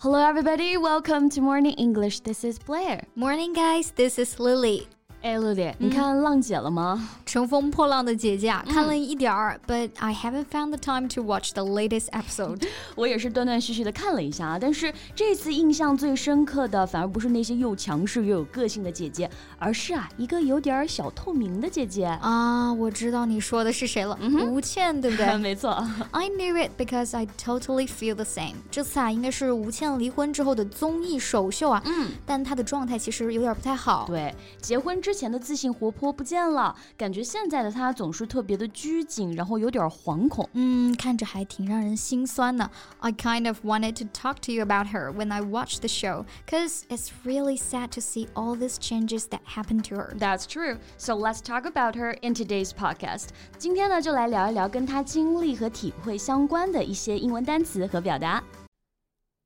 [0.00, 0.76] Hello, everybody.
[0.76, 2.20] Welcome to Morning English.
[2.20, 3.04] This is Blair.
[3.16, 3.92] Morning, guys.
[3.94, 4.86] This is Lily.
[5.22, 7.08] 哎，陆姐，你看浪姐了吗？
[7.29, 12.67] 乘风破浪的姐姐啊，看了一点儿，but I haven't found the time to watch the latest episode。
[12.95, 22.73] 我也是断断续续的看了一下啊，但是这次印象最深刻的反而不是那些又强势又有个性的姐姐，而是啊一个有点小透明的姐姐啊。
[22.73, 25.31] 我知道你说的是谁了，嗯吴倩，对不对？
[25.37, 25.69] 没错。
[26.09, 28.55] I knew it because I totally feel the same。
[28.71, 34.05] 这次啊，应该是吴倩离婚之后的综艺首秀啊，嗯，但她的状态其实有点不太好。
[34.07, 34.99] 对，结婚。
[34.99, 40.48] 之前的自信活泼不见了，感觉现在的她总是特别的拘谨，然后有点惶恐。
[40.52, 42.70] 嗯，看着还挺让人心酸的。
[43.00, 46.82] I kind of wanted to talk to you about her when I watched the show, cause
[46.88, 50.16] it's really sad to see all these changes that happened to her.
[50.18, 50.78] That's true.
[50.96, 53.28] So let's talk about her in today's podcast.
[53.58, 58.42] 今天呢，就来聊一聊跟她经历和体会相关的一些英文单词和表达。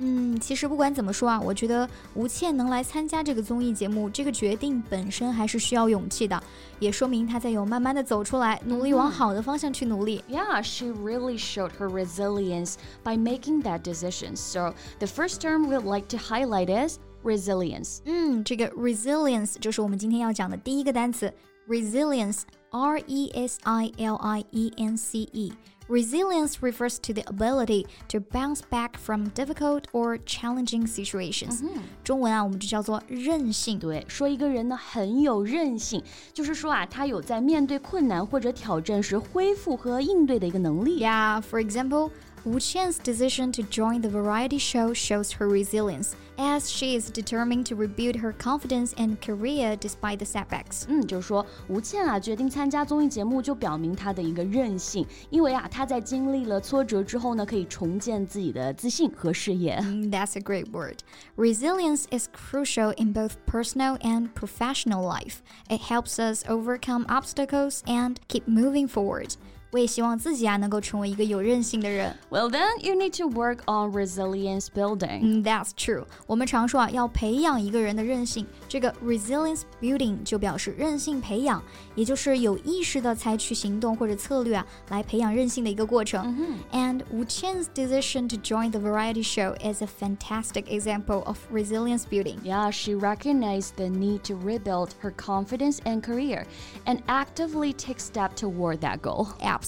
[0.00, 6.40] 嗯，其实不管怎么说啊，我觉得吴倩能来参加这个综艺节目，这个决定本身还是需要勇气的，
[6.78, 10.22] 也说明她在有慢慢的走出来，努力往好的方向去努力。
[10.28, 14.36] Yeah, she really showed her resilience by making that decision.
[14.36, 17.98] So the first term we'd like to highlight is resilience.
[18.04, 21.34] 嗯，这个 resilience 就是我们今天要讲的第一个单词，
[21.68, 25.52] resilience，R E S I L I E N C E。
[25.88, 31.62] Resilience refers to the ability to bounce back from difficult or challenging situations。
[32.04, 33.78] 中文啊，我们就叫做韧性。
[33.78, 36.02] 对，说一个人呢很有韧性，
[36.34, 41.02] 就是说啊，他有在面对困难或者挑战时恢复和应对的一个能力。
[41.02, 42.10] Yeah, for example.
[42.44, 47.66] Wu Qian's decision to join the variety show shows her resilience, as she is determined
[47.66, 50.86] to rebuild her confidence and career despite the setbacks.
[50.88, 59.76] 嗯，就是说吴倩啊决定参加综艺节目，就表明她的一个韧性，因为啊她在经历了挫折之后呢，可以重建自己的自信和事业。
[59.82, 60.98] Mm, that's a great word.
[61.36, 65.38] Resilience is crucial in both personal and professional life.
[65.68, 69.34] It helps us overcome obstacles and keep moving forward.
[69.72, 72.16] 我也希望自己啊能够成为一个有韧性的人。
[72.30, 75.20] Well, then you need to work on resilience building.
[75.20, 76.06] 嗯，That's true.
[76.26, 81.62] 我们常说啊，要培养一个人的韧性，这个 resilience building 就表示韧性培养，
[81.94, 86.34] 也就是有意识的采取行动或者策略啊，来培养韧性的一个过程。
[86.72, 92.38] And Wu Qian's decision to join the variety show is a fantastic example of resilience building.
[92.42, 96.46] Yeah, she recognized the need to rebuild her confidence and career,
[96.86, 99.28] and actively take steps toward that goal.
[99.40, 99.58] Absolutely.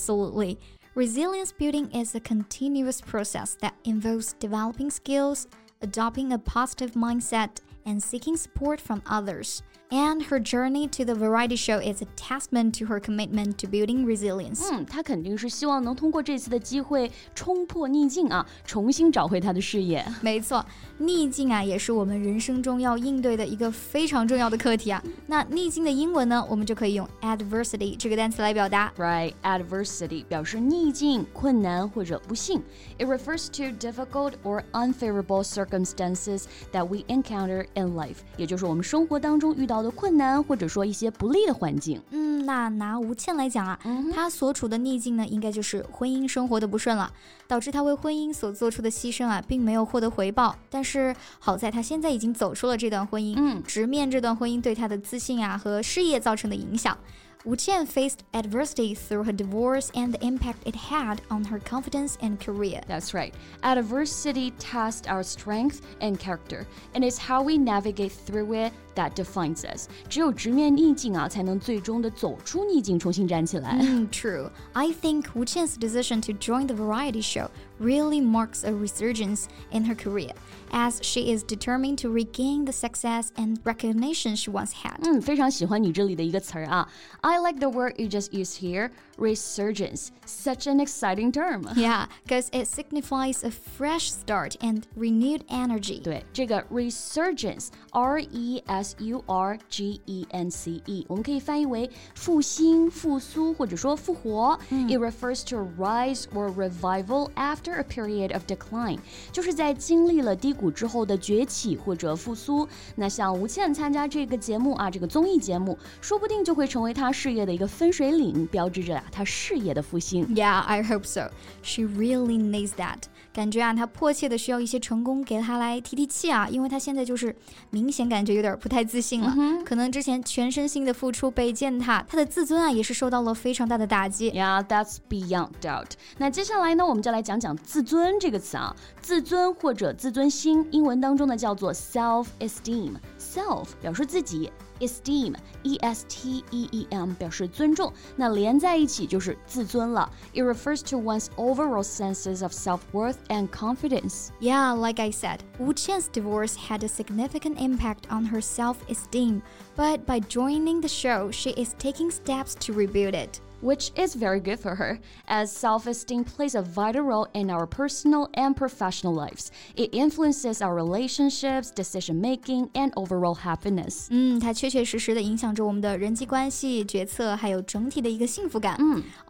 [0.95, 5.47] Resilience building is a continuous process that involves developing skills,
[5.81, 9.60] adopting a positive mindset, and seeking support from others.
[9.92, 14.04] And her journey to the variety show is a testament to her commitment to building
[14.04, 14.60] resilience.
[14.70, 20.06] 嗯，她肯定是希望能通过这次的机会冲破逆境啊，重新找回她的事业。
[20.20, 20.64] 没错，
[20.98, 25.02] 逆境啊，也是我们人生中要应对的一个非常重要的课题啊。
[25.26, 28.92] 那逆境的英文呢，我们就可以用 adversity 这个单词来表达。
[28.96, 32.62] Right, adversity 表示逆境、困难或者不幸。
[32.96, 42.01] It refers to difficult or unfavorable circumstances that we encounter in life，也就是我们生活当中遇到的困难或者说一些不利的环境。
[42.11, 43.79] 嗯，那拿吴倩来讲啊，
[44.13, 47.11] 她所处的逆境呢，应该就是婚姻生活的不顺了，
[47.47, 50.55] 导致她为婚姻所做出的牺牲啊，并没有获得回报。
[50.69, 56.97] 但是好在她现在已经走出了这段婚姻，嗯，直面这段婚姻对她的自信啊和事业造成的影响。
[57.46, 62.38] Wu Qian faced adversity through her divorce and the impact it had on her confidence and
[62.38, 62.82] career.
[62.86, 63.32] That's right.
[63.62, 69.64] Adversity tests our strength and character, and it's how we navigate through it that defines
[69.64, 69.88] us.
[70.10, 73.72] 只有直面逆境啊，才能最终的走出逆境，重新站起来。
[73.72, 74.50] Mm, true.
[74.74, 79.84] I think Wu Qian's decision to join the variety show really marks a resurgence in
[79.84, 80.32] her career,
[80.70, 84.98] as she is determined to regain the success and recognition she once had.
[85.02, 86.88] 嗯，非常喜欢你这里的一个词儿啊。
[87.22, 90.10] I like the word you just used here, resurgence.
[90.24, 91.62] Such an exciting term.
[91.76, 96.00] Yeah, because it signifies a fresh start and renewed energy.
[96.02, 104.58] 对，这个 resurgence, R E S U R G E N C E，我们可以翻译为复兴、复苏或者说复活。
[104.70, 108.98] It refers to a rise or revival after after a period of decline，
[109.32, 112.66] 就是在经历了低谷之后的崛起或者复苏。
[112.96, 120.25] 那像吴倩参加这个节目啊，这个综艺节目，说不定就会成为她事业的一个分水岭，标志着啊 她事业的复兴。
[120.35, 121.31] Yeah, I hope so.
[121.63, 122.97] She really needs that.
[123.33, 127.35] 感觉啊，她迫切的需要一些成功给她来提提气啊，因为她现在就是
[127.69, 129.35] 明显感觉有点不太自信了，
[129.65, 134.31] 可能之前全身心的付出被践踏，她的自尊啊也是受到了非常大的打击。
[134.31, 135.91] Yeah, that's beyond doubt.
[136.17, 142.93] 那接下来呢，我们就来讲讲自尊这个词啊，自尊或者自尊心，英文当中呢叫做 self-esteem。
[143.19, 144.49] self 表示自己。
[144.80, 150.10] esteem e s t e e m 表示尊重，那连在一起就是自尊了。
[150.32, 154.30] It refers to one's overall senses of self-worth and confidence.
[154.40, 159.42] Yeah, like I said, Wu Qian's divorce had a significant impact on her self-esteem,
[159.76, 164.39] but by joining the show, she is taking steps to rebuild it which is very
[164.39, 169.13] good for her, as self esteem plays a vital role in our personal and professional
[169.13, 169.51] lives.
[169.75, 174.09] It influences our relationships, decision making, and overall happiness.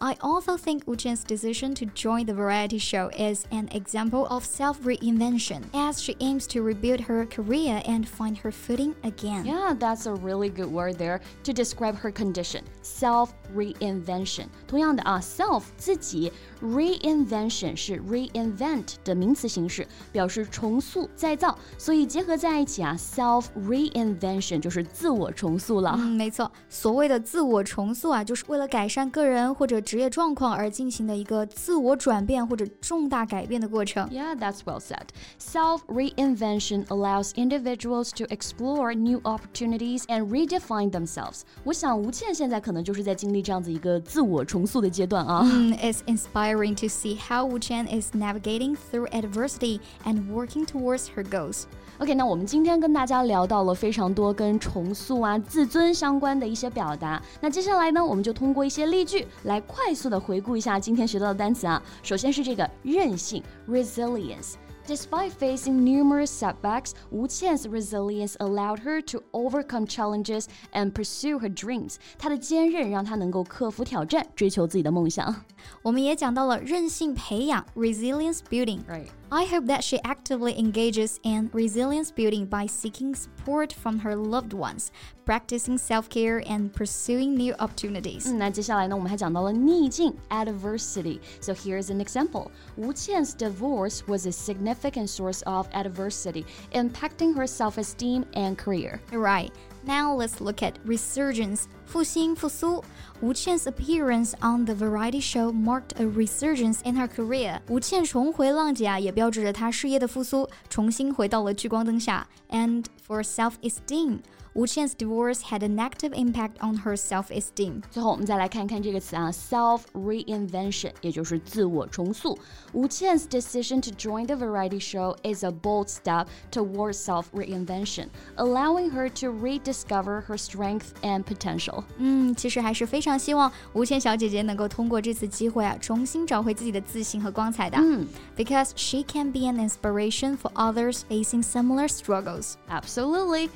[0.01, 4.43] i also think Wu Qian's decision to join the variety show is an example of
[4.45, 9.45] self reinvention, as she aims to rebuild her career and find her footing again.
[9.45, 14.46] Yeah, that's a really good word there to describe her condition self reinvention reinvention。
[14.66, 16.32] 同样的啊，self 自己，
[16.62, 25.94] reinvention 是 reinvent 的名词形式，表示重塑、再造，所以结合在一起啊，self reinvention 就是自我重塑了。
[25.96, 34.08] 嗯，没错，所谓的自我重塑啊，就是为了改善个人或者职业状况而进行的一个自我转变或者重大改变的过程。
[34.10, 35.08] Yeah, that's well said.
[35.38, 41.42] Self reinvention allows individuals to explore new opportunities and redefine themselves.
[41.64, 44.00] 我想吴倩现在可能就是在经历这样子一个。
[44.05, 45.41] 自我重塑的阶段啊。
[45.43, 51.63] 嗯，It's inspiring to see how Wu Chen is navigating through adversity and working towards her goals.
[51.97, 57.21] OK，那我们今天跟大家聊到了非常多跟重塑啊、自尊相关的一些表达。
[57.39, 61.81] 那接下来呢，我们就通过一些例句来快速的回顾一下今天学到的单词啊。
[62.03, 64.55] 首先是这个韧性 （resilience）。
[64.86, 71.96] Despite facing numerous setbacks, Wu Qian's resilience allowed her to overcome challenges and pursue her dreams.
[72.18, 75.44] 她的坚韧让她能够克服挑战，追求自己的梦想。
[75.82, 79.06] 我们也讲到了韧性培养 （resilience building）。Right.
[79.34, 84.52] I hope that she actively engages in resilience building by seeking support from her loved
[84.52, 84.90] ones,
[85.24, 88.28] practicing self care, and pursuing new opportunities.
[88.28, 91.20] 嗯，那接下来呢，我们还讲到了逆境 adversity.
[91.40, 92.50] So here's an example.
[92.76, 98.98] Wu Qian's divorce was a significant source of adversity, impacting her self esteem and career.
[99.12, 99.52] Right.
[99.84, 101.62] Now let's look at resurgence.
[101.86, 102.84] 复兴复苏.
[103.22, 107.60] Wu Qian's appearance on the variety show marked a resurgence in her career.
[107.68, 112.26] 吴倩重回浪姐啊，也标志着她事业的复苏，重新回到了聚光灯下。
[112.50, 114.18] And for self-esteem.
[114.54, 117.82] Wu Qian's divorce had a negative impact on her self-esteem.
[117.88, 122.36] 最后我们再来看看这个词啊，self reinvention，也就是自我重塑。
[122.74, 128.90] Wu Qian's decision to join the variety show is a bold step towards self reinvention, allowing
[128.90, 131.84] her to rediscover her strength and potential.
[131.98, 137.78] 嗯，其实还是非常希望吴倩小姐姐能够通过这次机会啊，重新找回自己的自信和光彩的。
[137.78, 138.04] 嗯，
[138.36, 142.54] because she can be an inspiration for others facing similar struggles.
[142.68, 143.48] Absolutely.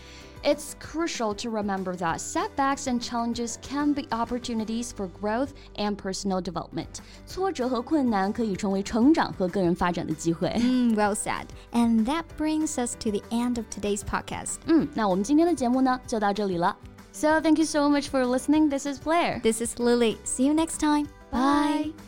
[0.42, 6.42] It's crucial to remember that setbacks and challenges can be opportunities for growth and personal
[6.42, 7.00] development.
[7.26, 10.52] 挫折和困难可以成为成长和个人发展的机会。
[10.60, 11.46] 嗯，Well said.
[11.72, 14.56] And that brings us to the end of today's podcast.
[14.66, 16.76] 嗯，那我们今天的节目呢就到这里了。
[17.12, 18.68] So thank you so much for listening.
[18.68, 19.40] This is Blair.
[19.40, 20.18] This is Lily.
[20.24, 21.06] See you next time.
[21.30, 22.07] Bye.